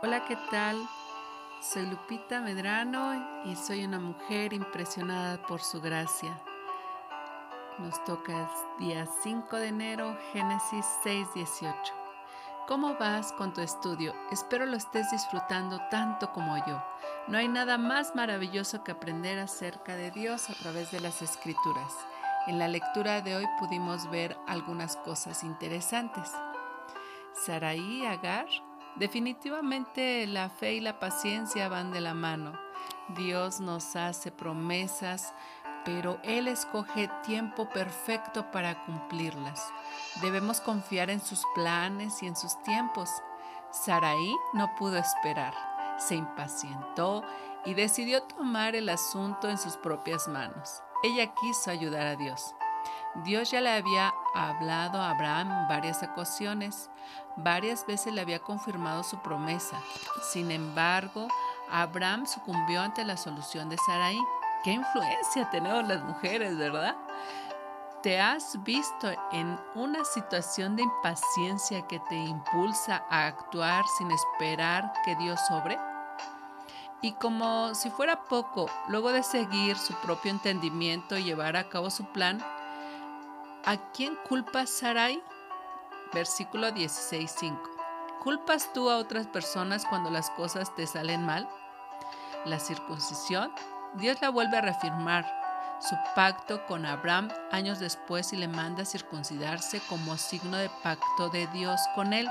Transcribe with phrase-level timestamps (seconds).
[0.00, 0.88] Hola, ¿qué tal?
[1.60, 6.40] Soy Lupita Medrano y soy una mujer impresionada por su gracia.
[7.80, 8.32] Nos toca
[8.78, 11.92] el día 5 de enero, Génesis 6:18.
[12.68, 14.14] ¿Cómo vas con tu estudio?
[14.30, 16.80] Espero lo estés disfrutando tanto como yo.
[17.26, 21.92] No hay nada más maravilloso que aprender acerca de Dios a través de las escrituras.
[22.46, 26.32] En la lectura de hoy pudimos ver algunas cosas interesantes.
[27.32, 28.46] Saraí y Agar
[28.98, 32.58] Definitivamente la fe y la paciencia van de la mano.
[33.16, 35.34] Dios nos hace promesas,
[35.84, 39.72] pero Él escoge tiempo perfecto para cumplirlas.
[40.20, 43.08] Debemos confiar en sus planes y en sus tiempos.
[43.70, 45.54] Saraí no pudo esperar,
[45.98, 47.22] se impacientó
[47.64, 50.82] y decidió tomar el asunto en sus propias manos.
[51.04, 52.54] Ella quiso ayudar a Dios.
[53.16, 56.90] Dios ya le había hablado a Abraham varias ocasiones,
[57.36, 59.80] varias veces le había confirmado su promesa.
[60.22, 61.28] Sin embargo,
[61.70, 64.18] Abraham sucumbió ante la solución de Sarai.
[64.62, 66.96] ¿Qué influencia tenemos las mujeres, verdad?
[68.02, 74.92] ¿Te has visto en una situación de impaciencia que te impulsa a actuar sin esperar
[75.04, 75.78] que Dios sobre?
[77.00, 81.90] Y como si fuera poco, luego de seguir su propio entendimiento y llevar a cabo
[81.90, 82.44] su plan,
[83.68, 85.22] ¿A quién culpas Sarai?
[86.14, 87.60] Versículo 16:5.
[88.22, 91.46] ¿Culpas tú a otras personas cuando las cosas te salen mal?
[92.46, 93.52] La circuncisión,
[93.92, 95.26] Dios la vuelve a reafirmar
[95.80, 101.46] su pacto con Abraham años después y le manda circuncidarse como signo de pacto de
[101.48, 102.26] Dios con él.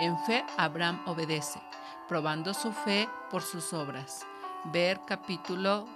[0.00, 1.62] En fe, Abraham obedece,
[2.08, 4.26] probando su fe por sus obras.
[4.64, 5.86] Ver capítulo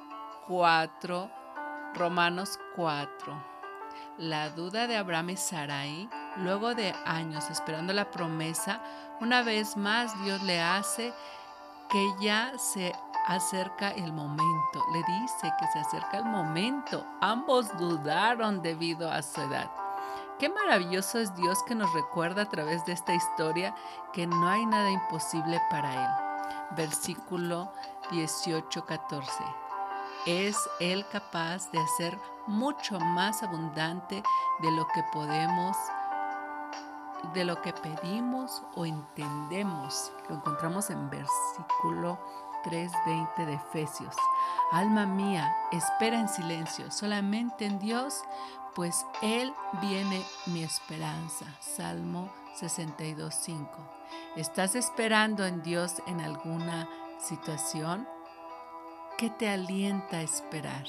[0.47, 1.29] 4,
[1.95, 3.60] Romanos 4.
[4.21, 8.83] La duda de Abraham y Sarai, luego de años esperando la promesa,
[9.19, 11.15] una vez más Dios le hace
[11.89, 12.95] que ya se
[13.27, 14.85] acerca el momento.
[14.93, 17.03] Le dice que se acerca el momento.
[17.23, 19.71] Ambos dudaron debido a su edad.
[20.39, 23.75] Qué maravilloso es Dios que nos recuerda a través de esta historia
[24.13, 26.11] que no hay nada imposible para Él.
[26.77, 27.73] Versículo
[28.11, 29.70] 18-14
[30.27, 34.23] es Él capaz de hacer mucho más abundante
[34.61, 35.77] de lo que podemos,
[37.35, 40.13] de lo que pedimos o entendemos.
[40.29, 42.19] Lo encontramos en versículo
[42.65, 44.15] 3.20 de Efesios.
[44.73, 48.23] Alma mía, espera en silencio, solamente en Dios,
[48.75, 51.47] pues Él viene mi esperanza.
[51.61, 52.31] Salmo
[52.61, 53.69] 62.5.
[54.37, 56.89] ¿Estás esperando en Dios en alguna
[57.19, 58.07] situación?
[59.21, 60.87] ¿Qué te alienta a esperar?